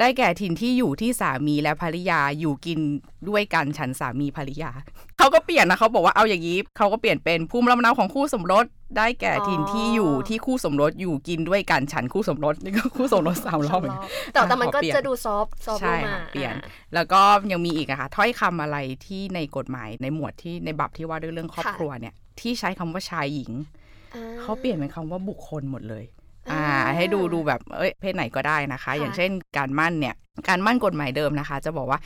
[0.00, 2.78] ได้แก่ถิ่นที่อยู่ที่สามีและภรรยาอยู่กิน
[3.28, 4.70] ด้วยกันฉันสามีภรรยา
[5.18, 8.64] เขาก็เปลี่ยนนะเขาบอกว่าเอาอย่างนี้เขาก็เปลี่ยนเป็นภูมิลำเนาของคู่สมรส
[8.96, 17.20] ได้แก่ถิ่นที่อยู่ที่คู่สมรสอยู่กินด้วยกันฉันคู่สมรสนี่ก็คู่สมรสสามรอบเหมือนกันแต่แต่มันก็ขอเปลี่ยนจะดูซอฟต์ซอฟต์ลใช่งมาค่ะเปลี่ยนอ่าแล้วก็
[17.52, 18.76] ยังมีอีกอะค่ะถ้อยคำอะไร
[19.06, 23.83] ที่ในกฎหมายในหมวดที่ในบับที่ว่าด้วยเรื่องครอบค่ะครัวเนี่ยที่ใช้คำว่าชายหญิงอ่
[24.40, 26.04] เขาเปลี่ยนเป็นคำว่าบุคคลหมดเลย
[26.52, 30.14] อ่าอ่าให้ดูดูแบบเอ้ยเพศไหนก็ได้นะคะค่ะอย่างเช่นการมั่นเนี่ย
[30.48, 31.98] การมั่นกฎหมายเดิมนะคะ จะบอกว่า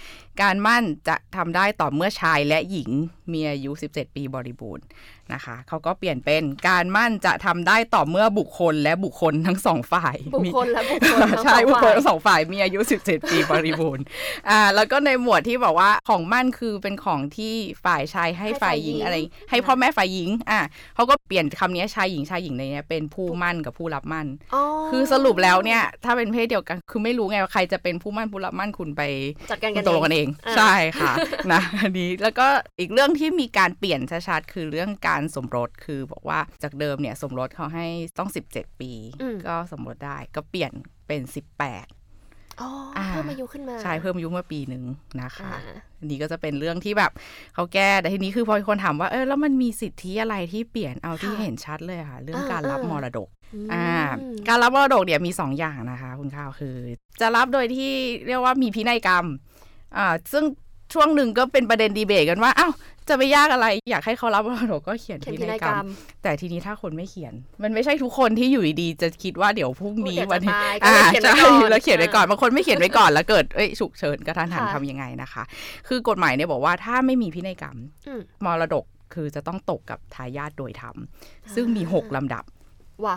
[0.43, 2.91] การมั่นจะทำได้ต่อเมื่อชายและหญิง
[3.33, 4.85] มีอายุ 17 ปีบริบูรณ์
[5.33, 14.05] นะคะเขาก็เปลี่ยนเป็นการมั่นจะทำได้ต่อเมื่อบุคคลและบุคคลทั้งสองฝ่ายบุคมีคลและบุคคลทั้งใช่สองบุคคลฝ่ายทั้งสองฝ่ายมีอายุ 17 ปีบริบูรณ์
[14.51, 17.55] อ่าแล้วก็ในหมวดที่บอกว่าของมั่นคือเป็นของที่
[17.85, 19.17] ฝ่ายชายให้ฝ่ายหญิงอะไร
[19.51, 20.61] ให้พ่อแม่ฝ่ายหญิงอ่า
[20.95, 29.03] เขาก็เปลี่ยนคำนี้ชายหญิงชายหญิงในเนี้ยเป็นผู้มั่นกับผู้รับมั่นอ๋อคือสรุปแล้วเนี่ยถ้าเป็นเพศเดียวกันคือไม่รู้ไงว่าใครจะเป็นผู้มั่นผู้รับมั่นคุณไป
[29.51, 31.13] จัดการกันตกลงกันเองอ่าใช่ค่ะ
[31.53, 32.47] นะอันนี้แล้วก็
[32.79, 37.87] อีกเรื่องที่มีการเปลี่ยนชัดๆคือเรื่องการสมรสคือบอกว่าจากเดิมเนี่ยสมรสเขาให้
[38.19, 38.93] ต้อง 17 ปี
[39.47, 40.73] ก็สมรสได้ก็เปลี่ยน
[41.07, 41.98] เป็น 18อ๋ออ่า
[43.09, 44.83] เพิ่มอายุขึ้นมา ใช่ เพิ่มอายุเมื่อปีหนึ่ง
[45.21, 45.61] นะอ่าคะ
[45.99, 47.11] อันนี้ก็จะเป็นเรื่องที่แบบ
[47.55, 53.29] เขาแก้แต่ทีนี้คือพอคนถามว่าเออแล้วมันมีสิทธิอะไรที่เปลี่ยนเอาที่ค่ะเห็นชัดเลยค่ะ เรื่องอ่าการรับอ่ามมรดก
[53.67, 53.87] มอ่า
[54.49, 56.77] การรับมรดกเนี่ยมีสองอย่างนะคะ คุณข้าวคือ
[57.21, 57.93] จะรับโดยที่
[58.27, 59.25] เรียกว่ามีพินัยกรรม
[59.97, 60.45] อ่าซึ่ง
[60.95, 62.73] ช่วงหนึ่งก็เป็นประเด็นดีเบตกันว่าอ้าว
[63.09, 65.87] จะไปยากอะไร อยากให้เขารับมรดกก็เขียนเขียนพิพินันัยยกกรรรรมม
[66.23, 75.43] แต่ทีนี้ถ้าคนไม่เขียน มันไม่ใช่ทุกคนที่อยู่ดีๆจะคิดว่าเดี๋ยวพรุ่งนี้เดี๋ยวจะวันนี้ตายก็อ่าเลยเขียนไว้ใช่ก่อนแล้วเขียนไว้ก่อนอ่าบางคนไม่เขียนไว้ก่อนแล้วเกิดเอ้ยฉุกเฉินกระทันหันค่ะทำยังไงนะคะ
[75.89, 78.85] คือกฎหมายเนี่ยบอกว่าถ้าไม่มีพินัยกรรมอืมมรดก
[79.15, 80.97] คือจะต้องตกกับทายาทโดยธรรม
[81.55, 82.45] ซึ่งมีหกลำดับ
[83.07, 83.17] ว่ะ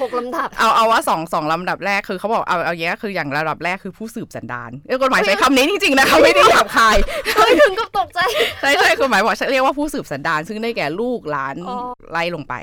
[0.00, 6.96] หกลำดับ เอาเอาว่าสองสองลำดับแรกคือเขาบอกเอาเอาแย่คืออย่างระดับแรกคือผู้สืบสันดานเอ้ยกฎหมายใช้คำนี้จริงๆนะคะไม่ได้หยาบคาย
[7.36, 8.20] เฮ้ยถึงกับตกใจ
[8.60, 11.76] ใช่ใช่กฎหมายบอกเรียกว่าผู้สืบสันดาน ซึ่งได้แก่ลูกหลานอ๋อ
[12.12, 12.54] ไล่ลงไป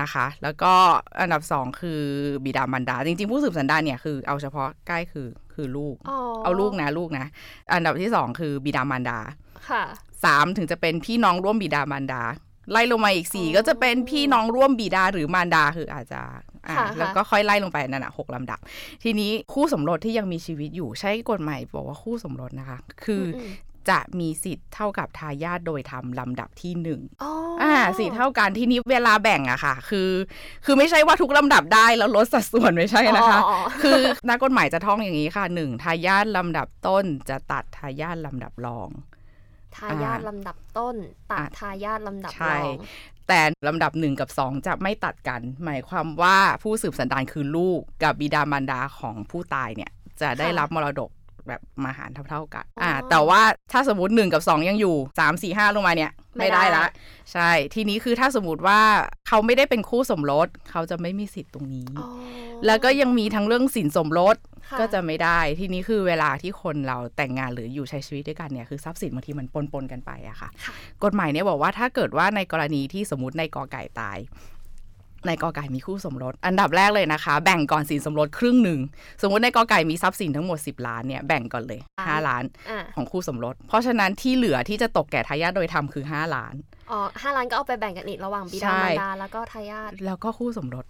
[0.00, 0.72] นะคะ แล้วก็
[1.20, 2.00] อันดับสองคือ
[2.44, 7.26] บิดามารดา จริงๆ ผู้สืบสันดานเนี่ยคือเอาเฉพาะใกล้คือคือลูกอ๋อเอาลูกนะลูกนะ
[7.72, 9.18] อันดับที่สองคือบิดามารดา
[9.70, 9.84] ค่ะ
[10.24, 12.22] สามถึงจะเป็นพี่น้องร่วมบิดามารดา
[12.72, 16.20] ไล่ลงมาอีกสี่อ๋อก็จะเป็นพี่น้องร่วมบิดาหรือมารดาคืออาจจะ
[16.66, 18.58] อ่าค่ะแล้วก็ค่อยไล่ลงไปนั่นน่ะหกลำดับ
[19.02, 23.52] ทีนี้คู่สมรสที่ยังมีชีวิตอยู่ใช้กฎหมายบอกว่าคู่สมรสนะคะ คืออม
[23.92, 30.10] จะมีสิทธิ์เท่ากับทายาทโดยธรรมลำดับที่หนึ่งอ๋ออ่าสิทธิ์เท่ากันทีนี้เวลาแบ่งอะค่ะ คือ
[30.64, 38.88] คือไม่ใช่ว่าทุกลำดับได้แล้วลดสัดส่วนไม่ใช่นะคะอ๋ออ๋อคือนักกฎหมายจะท่องอย่างนี้ค่ะหนึ่งทายาทลำดับต้นจะตัดทายาทลำดับรอง
[39.76, 40.96] ทายาทลำดับต้น
[41.30, 42.78] ตัดอะทายาทลำดับใช่รอง
[43.28, 51.10] แต่ลำดับหนึ่งกับสองจะไม่ตัดกัน หมายความว่าผู้สืบสันดานคือลูกกับบิดามารดาของผู้ตายเนี่ยจะได้รับมรดก
[51.48, 56.84] แบบมาหารเท่าๆกัน อ่า แต่ว่าถ้าสมมติหนึ่งกับสองยังอยู่สามสี่ห้าลงมาเนี่ย ไม่ได้ละ
[57.32, 58.80] ใช่ ทีนี้คือถ้าสมมติว่า
[59.28, 62.08] เขาไม่ได้เป็นคู่สมรส เขาจะไม่มีสิทธิ์ตรงนี้อ๋อ
[62.66, 64.36] แล้วก็ยังมีทั้งเรื่องสินสมรส
[64.70, 74.18] ค่ก็จะไม่ได้ทีนี้คือเวลาที่คนเราแต่งงานหรืออยู่ใช้ชีวิตด้วยกันเนี่ยคือทรัพย์สินบางทีมันปนๆกันไปอะค่ะค่ะ กฎหมายเนี่ยบอกว่าถ้าเกิดว่าในกรณีที่สมมติในกอไก่ตาย
[75.26, 78.80] ในกอไก่มีคู่สมรส อันดับแรกเลยนะคะ แบ่งก่อนสินสมรสครึ่งหนึ่ง
[79.22, 86.54] สมมติในกอไก่มีทรัพย์สินทั้งหมด 10 ล้านเนี่ยแบ่งก่อนเลย 5 ล้านอ่าของคู่สมรส เพราะฉะนั้นที่เหลือที่จะตกแก่ทายาทโดยธรรมคือ 5 ล้าน
[86.90, 90.86] อ๋อห้าล้านก็เอาไปแบ่งกันอีกระหว่างบิใช่ดามารดาแล้วก็ทายาทแล้วก็คู่สมรส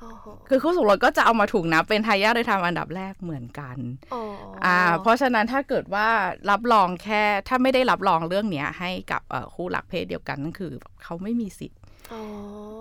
[0.00, 3.76] โอ้โหคือคู่สมรสก็จะเอามาถูกนับเป็นทายาทโดยธรรมอันดับแรกเหมือนกัน
[4.14, 4.22] อ๋อ
[4.64, 6.08] อ่า เพราะฉะนั้นถ้าเกิดว่า
[6.50, 10.72] รับรองแค่ถ้าไม่ได้รับรองเรื่องเนี้ยให้กับเอ่อคู่หลักเพศเดียวกันนั่นคือ
[11.04, 11.77] เขาไม่มีสิทธิ์อ๋อ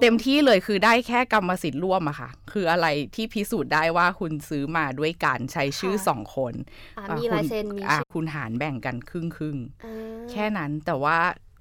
[0.02, 6.54] เต็มที่เลยคือได้แค่กรรมสิทธิ์ร่วมอะค่ะ คืออะไรที่พิสูจน์ได้ว่าคุณซื้อมาด้วยการใช้ชื่อสองคน
[6.98, 11.18] อ่าอะมีลายเซ็นมีอะชื่อคุณหารแบ่งกันครึ่งครึ่งอ่าๆแค่นั้นแต่ว่า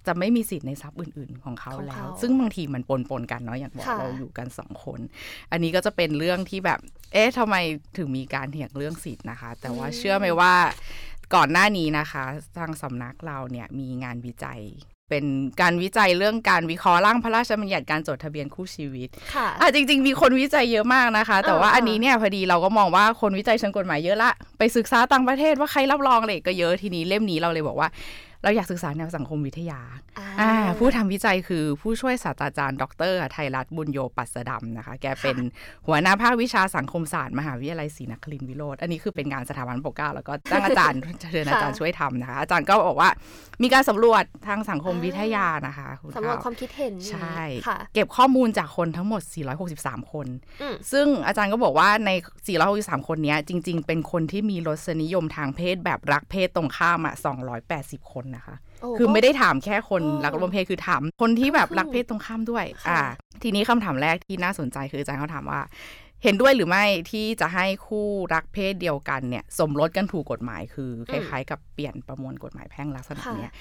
[0.06, 5.00] จะไม่มีสิทธิ์ในทรัพย์อื่น ๆ ของเขาของแล้วเขาซึ่งบางทีมันปนปนๆกันเนาะอย่างบอกค่ะเราอยู่กันสองคน
[5.50, 6.80] อันนี้ก็จะเป็นเรื่องที่แบบ
[7.12, 7.56] เอ๊ะทำไม
[7.96, 10.54] ถึงมีการเถียงเรื่องสิทธิ์นะคะ แต่ว่าเชื่อไหมว่า
[11.34, 12.24] ก่อนหน้านี้นะคะ
[12.58, 14.60] ทางสำนักเราเนี่ยมีงานวิจัย
[15.10, 15.24] เป็น
[15.60, 27.88] การวิจัยเรื่องการวิเคราะห์ร่างพระราชบัญญัติการจดทะเบียนคู่ชีวิต ค่ะอะจริง ๆ มีคนวิจัยเยอะมากนะคะ แต่ว่าเอออันนี้เนี่ยพอดีเราก็มองว่าคนวิจัยเชิงกฎหมายเยอะละ ไปศึกษาต่างประเทศว่าใครรับรองอะไรก็เยอะทีนี้เล่มนี้เราเลยบอกว่า
[28.46, 29.80] เราอยากศึกษาแนวสังคมวิทยา
[30.18, 35.36] อ่าอ่าผู้ทำวิจัยคือผู้ช่วยศาสตราจารย์ดรไทยรัฐบุญโยปัสดำนะคะ แกเป็น
[35.86, 40.98] หัวหน้าภาควิชาสังคมศาสตร์มหาวิทยาลัยศรีนครินทรวิโรธอันนี้คือเป็นงานสถาบันปกเกล้าแล้วก็จ้างอาจารย์
[41.30, 43.10] เชิญอาจารย์ช่วยทำนะคะ อาจารย์ก็บอกว่า
[43.62, 49.22] มีการสำรวจทางสังคมวิทยานะคะคุณสำรวจข้าวความคิดเห็นใช่ค่ะเก็บข้อมูลจากคนทั้งหมด
[49.66, 50.26] 463 คน
[50.62, 52.10] อืมซึ่งอาจารย์ก็บอกว่าใน
[52.58, 57.14] 463 คนเนี้ยจริง ๆ เป็นคนที่มีรสนิยมทางเพศแบบรักเพศตรงข้ามอะ
[58.02, 63.00] 280 คนนะคะโอ้คือไม่ได้ถามแค่คนโอ้รักร่วมเพศคือถามคนที่แบบครึ่งรักเพศตรงข้ามด้วยค่ะอ่า
[63.42, 65.60] ทีนี้คำถามแรกที่น่าสนใจคืออาจารย์เขาถามว่า
[66.24, 73.52] เห็นด้วยหรือไม่ที่จะให้คู่รักเพศเดียวกันเนี่ย สมรสกันถูกกฎหมายคือคล้ายๆ กับเปลี่ยนประมวลกฎหมายแพ่งลักษณะเนี้ย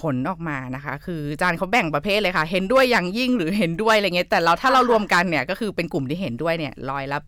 [0.00, 7.18] ผลออกมานะคะ คืออาจารย์เขาแบ่งประเภทเลยค่ะ เห็นด้วยอย่างยิ่งหรือเห็นด้วยอะไรเงี้ยแต่เราถ้าเรารวมกันเนี่ยก็คือเป็นกลุ่มที่เห็นด้วยเนี่ยร้อยละ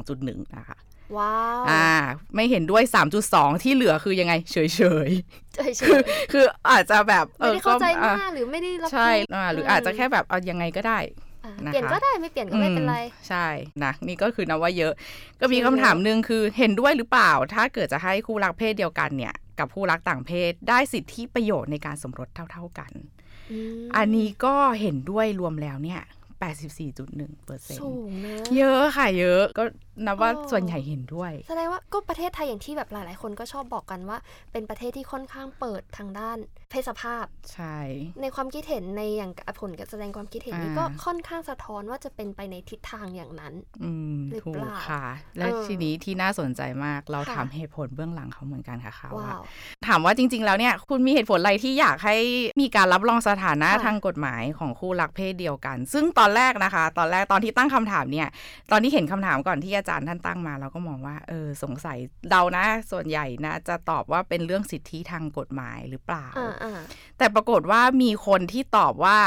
[0.00, 0.78] 82.1นะคะ
[1.16, 1.90] ว้าวอ่า
[2.34, 2.82] ไม่เห็นด้วย
[3.22, 6.00] 3.2 ที่เหลือคือยังไง เฉยๆเฉยๆคือ
[6.32, 10.98] คืออาจจะแบบไม่ได้เข้าใจก็มากหรือไม่ได้รับใช่รู้อ่าหรืออาจจะแค่แบบเอายังไงก็ได้
[11.44, 13.46] อะนะคะเปลี่ยนก็ได้ไม่เปลี่ยนก็ไม่เป็นไรอืมใช่
[13.84, 14.92] นะนี่ก็คือนับว่าเยอะ
[15.40, 22.92] ก็มีเยอะคำถามหนึ่งคือเห็นด้วยหรือเปล่า ถ้าเกิดจะให้คู่รักเพศเดียวกันเนี่ย กับคู่รักต่างเพศได้สิทธิประโยชน์ในการสมรสเท่า ๆกัน
[23.78, 26.02] มอันนี้ก็เห็นด้วยรวมแล้วเนี่ย
[26.38, 29.62] 84.1เปอร์เซ็นสูงนะเยอะค่ะเยอะก็
[30.06, 34.18] นับว่าอ๋อส่วนใหญ่เห็นด้วย แสดงว่าก็ประเทศไทยอย่างที่แบบหลาย ๆ คนก็ชอบบอกกันว่า
[34.52, 36.38] เป็นประเทศที่ค่อนข้างเปิดทางด้าน
[36.70, 37.76] เพศสภาพ ใช่
[38.20, 45.04] ในความคิดเห็นในอย่างผลการแสดงความคิดเห็นนี้อ่าก็ค่อนข้างสะท้อนว่าจะเป็นไปในทิศทางอย่างนั้น อืมหรือถูเปกล่าค่ะ
[45.38, 49.42] และเออทีนี้ที่น่าสนใจมากเราค่ะถามเหตุผลเบื้องหลังเขาเหมือนกันค่ะค่ะว่าว้าว
[49.86, 52.16] ถามว่าจริง ๆ แล้วเนี่ยคุณมีเหตุผลอะไรที่อยากให้
[52.60, 58.28] มีการรับรองสถานะค่ะทางกฎหมายของคู่รักเพศเดียวกัน ซึ่งตอนแรกนะคะ ตอนแรกตอนที่ตั้งคำถามเนี่ย
[58.70, 61.98] ตอนที่เห็นคำถามก่อนที่อาจารย์ท่านตั้งมา เราก็มองว่าเออสงสัย
[62.30, 66.80] เดานะ ส่วนใหญ่นะ จะตอบว่าเป็นเรื่องสิทธิทางกฎหมายหรือเปล่าอ่าอ่า
[67.18, 69.18] แต่ปรากฏว่ามีคนที่ตอบว่า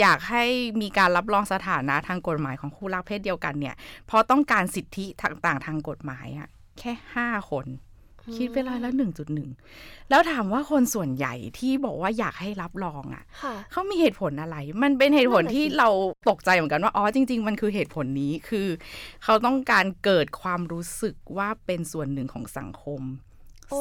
[0.00, 0.44] อยากให้
[0.82, 3.74] มีการรับรองสถานะทางกฎหมายของคู่รักเพศเดียวกันเนี่ย
[4.06, 7.66] เพราะต้องการสิทธิต่างๆ ทางกฎหมายอะแค่ห้าคน
[8.36, 9.50] คิดไปร้อยละหนึ่งจุดหนึ่ง
[10.10, 15.88] แล้วถามว่าคนส่วนใหญ่ที่บอกว่าอยากให้รับรองอะค่ะเขามีเหตุผลอะไร มันเป็นเหตุผลนั่นน่ะที่สิเรา
[16.30, 18.68] ตกใจเหมือนกันว่าอ๋อจริง ๆ มันคือเหตุผลนี้คือ
[19.24, 23.02] เขาต้องการเกิดความรู้สึกว่าเป็นส่วนหนึ่งของสังคม
[23.68, 23.78] โอ้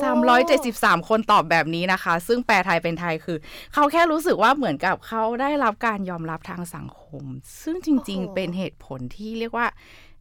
[0.57, 3.37] 373 คนตอบแบบนี้นะคะ ซึ่งแปลไทยเป็นไทยคือ
[3.73, 7.23] เขาแค่รู้สึกว่าเหมือนกับเขาได้รับการยอมรับทางสังคม
[7.63, 9.67] ซึ่งจริง ๆ เป็นเหตุผลที่เรียกว่า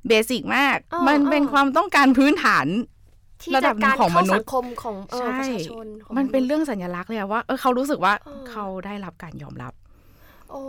[0.08, 2.66] เบสิกมากอ๋อมันเป็นอ๋อความต้องการพื้นฐาน
[3.42, 9.72] ที่ระดัจะบหนึ่กางรของเข้ามนุสัษย์งคมของเออใช่ประชาชนของมันเป็นษย์เรื่องสัญลักษณ์เลยอะว่าเออเขารู้สึกว่าเออเขาได้รับการยอมรับ
[10.50, 10.62] โอ้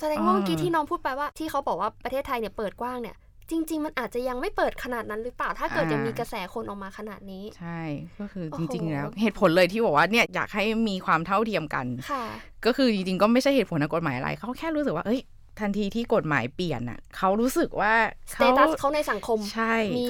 [0.00, 3.16] แสดงว่าอ่าเมื่อกี้ที่น้องพูดไปว่า ที่เขาบอกว่าประเทศไทยเนี่ยเปิดกว้างเนี่ย
[3.50, 7.80] จริง ๆ มันอาจจะยังไม่เปิดขนาดนั้นหรือเปล่า ถ้าเกิดยังมีกระแสคนออกมาขนาดนี้ ใช่
[8.20, 12.24] ก็คือโอ้จโหริง ๆ แล้ว เหตุผลเลยที่บอกว่าเนี่ยอยากให้มีความเท่าเทียมกันค่ะ
[12.66, 15.20] ก็คือจริง ๆ ก็ไม่ใช่เหตุผลทางกฎหมายอะไร เขาแค่รู้สึกว่าเอ้ย
[15.60, 17.92] ทันทีที่กฎหมายเปลี่ยนอะเขารู้สึกว่า
[18.32, 20.08] สเตตัสเขาในสังคม ใช่ มี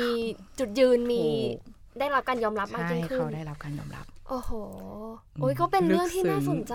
[0.58, 4.50] จุดยืนมีถูก ได้รับการยอมรับมากใช่ยิ่งขึ้นเขาได้รับการยอมรับ โอ้โห
[5.36, 6.74] อืมโอ้ยก็เป็นเรื่องที่ลึกซึ้งน่าสนใจ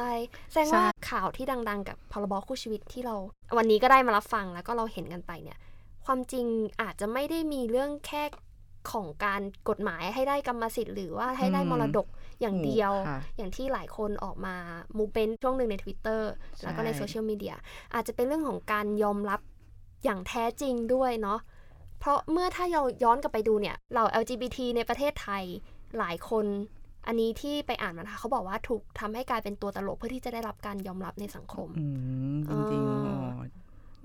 [0.52, 3.16] แสดงใช่ว่าข่าวที่ดัง ๆ กับพรบคู่ชีวิตที่เรา
[3.58, 5.58] วันนี้ก็ได้มารับฟังแล้วก็เราเห็นกันไปเนี่ย
[6.06, 6.46] ความจริง
[6.82, 8.24] อาจจะไม่ได้มีเรื่องแค่
[8.92, 12.08] ของการกฎหมายให้ได้กรรมสิทธิ์หรือว่าให้ได้มรดก
[12.42, 14.56] อย่างเดียวค่ะอย่างที่หลายคนออกมา
[14.98, 16.22] มูเ e นช่วงหนึ่งใน Twitter
[16.64, 17.56] แล้วก็ในใช่โซเชียลมีเดีย
[17.94, 19.40] อาจจะเป็นเรื่องของการยอมรับ
[20.04, 21.40] อย่างแท้จริงด้วยเนาะ
[22.00, 25.44] เพราะเมื่อถ้าเราย้อนกลับไปดูเนี่ยเหล่า LGBT ในประเทศไทย
[25.98, 26.46] หลายคน
[27.08, 31.86] อันนี้ที่ไปอ่านมานะคะเขาบอกว่าถูกทำให้กลายเป็นตัวตลกเพื่อที่จะได้รับการยอมรับในสังคมอื
[32.36, 33.46] มจริงๆอ่าอ๋อ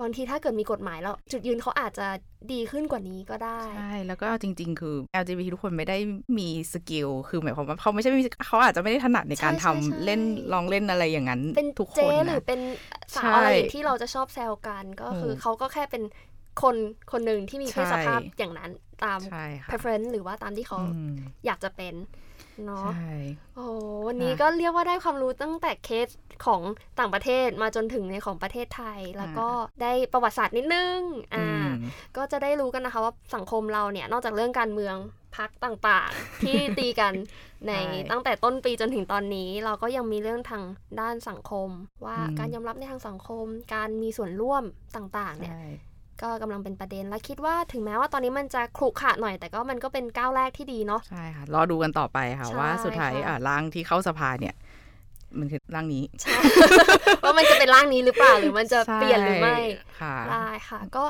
[0.00, 2.06] บางทีถ้าเกิดมีกฎหมายแล้ว จุดยืนเขาอาจจะ
[2.52, 5.98] ดีขึ้นกว่านี้ก็ได้ ใช่ แล้วก็จริง ๆ คือ LGBT ทุกคนไม่ได้
[6.38, 10.20] มีสกิลคือหมายความว่าเขาไม่ใช่มีเขาอาจจะไม่ได้ถนัดในการใช่ทำใช่ใช่เล่น
[10.52, 12.60] ลองเล่นอะไรอย่างนั้น เป็นทุกคเจ๊นหรือนะเป็น
[13.14, 16.02] สาวใช่อะไรที่เราจะชอบแซวกันก็คือถูกเขาก็แค่เป็น
[16.62, 16.76] คน
[17.12, 18.70] คนหนึ่งที่มีเพศใช่สภาพอย่างนั้น
[19.04, 21.14] ตามใช่ค่ะ preference หรือว่าตามที่เขาอืม
[21.46, 21.94] อยากจะเป็น
[22.66, 23.14] เนาะใช่
[23.54, 23.66] โอ้
[24.06, 26.08] วันนี้ค่ะก็เรียกว่าได้ความรู้ตั้งแต่เคส
[26.46, 26.60] ของ
[26.98, 29.48] ต่างประเทศมาจนถึงในของประเทศไทย แล้วก็
[29.82, 30.98] ได้ประวัติศาสตร์นิดนึง
[31.34, 34.96] อ่าอืมก็จะได้รู้กันนะคะว่าสังคมเราเนี่ยนอกจากเรื่องการเมือง
[35.36, 37.14] พักต่างๆ ที่ตีกัน
[37.66, 40.62] ในใช่ตั้งแต่ต้นปีจนถึงตอนนี้ เราก็ยังมีเรื่องทาง
[41.00, 41.68] ด้านสังคม
[42.04, 44.64] ว่าอืมการยอมรับในทางสังคม การมีส่วนร่วม
[44.96, 45.66] ต่างๆ เนี่ยใช่
[46.22, 54.54] ก็กำลังเป็นประเด็นและคิดว่าถึงแม้ว่าตอนนี้มันจะขรุขระหน่อย แต่ก็มันก็เป็นก้าวแรกที่ดีเนาะใช่ค่ะรอดูกันต่อไปค่ะใช่ว่าสุดท้ายค่ะอะร่างที่เข้าสภาเนี่ย
[55.38, 56.04] มันคือร่างนี้
[57.24, 59.62] ว่ามันจะเป็นร่างนี้หรือเปล่าหรือมันจะเปลี่ยนหรือไม่ใช่
[60.00, 61.04] ค่ะได้ค่ะ ก็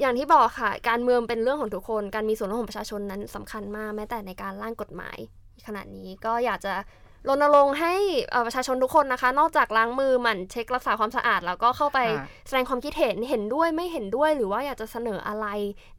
[0.00, 5.18] อย่างที่บอกค่ะ การเมืองเป็นเรื่องของทุกคน การมีส่วนร่วมของประชาชนนั้นสำคัญมากแม้แต่ในการร่างกฎหมาย
[5.66, 6.74] ขนาดนี้ก็อยากจะ
[7.28, 7.94] รณรงค์ให้
[8.46, 11.98] ประชาชนทุกคนนะคะ นอกจากล้างมือหมั่นเช็ครักษาความสะอาด แล้วก็เข้าไป
[12.46, 15.46] แสดงความคิดเห็นเห็นด้วยไม่เห็นด้วย หรือว่าอยากจะเสนออะไร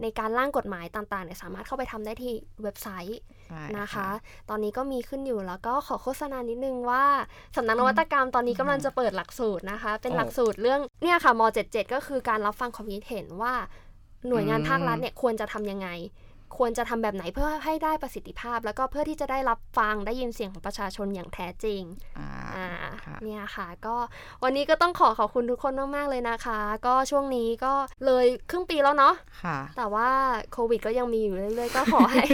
[0.02, 3.20] ในการร่างกฎหมายต่างๆเนี่ยสามารถเข้าไปทำได้ที่เว็บไซต์
[3.80, 4.08] นะคะ
[4.50, 7.04] ตอนนี้ก็มีขึ้นอยู่แล้วก็ขอโฆษณานิดนึงว่า
[7.56, 13.54] สำนักนวัตกรรมตอนนี้กำลังจะเปิดหลักสูตรนะคะ เป็นหลักสูตรเรื่องเนี่ยค่ะม .77 ก็คือการรับฟังความคิดเห็นว่า
[14.28, 15.88] หน่วยงานภาครัฐเนี่ยควรจะทำยังไง
[16.58, 21.82] ควรจะทำแบบไหนเพื่อให้ได้ประสิทธิภาพ แล้วก็เพื่อที่จะได้รับฟังได้ยินเสียงของประชาชนอย่างแท้จริง
[22.20, 22.30] อ่า
[23.24, 23.96] เนี่ยค่ะ ก็
[24.44, 27.74] วันนี้ก็ต้องขอขอบคุณทุกคนมากๆเลยนะคะ ก็ช่วงนี้ก็
[28.06, 30.10] เลยครึ่งปีแล้วเนาะค่ะแต่ว่า
[30.54, 32.26] โควิดก็ยังมีอยู่เรื่อยๆ ก็ขอให้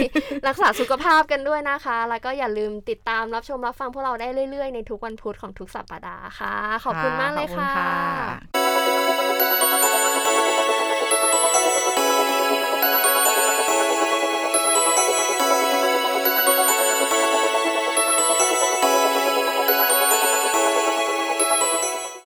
[0.48, 7.72] รักษาสุขภาพกันด้วยนะคะ แล้วก็อย่าลืมติดตามรับชมรับฟังพวกเราได้เรื่อยๆ ในทุกวันพุธของทุกสัปดาห์ค่ะ ขอบคุณมากเลยค่ะ